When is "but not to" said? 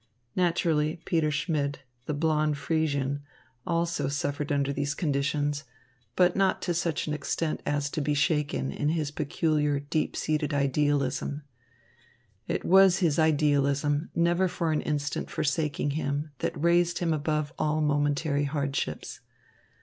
6.15-6.73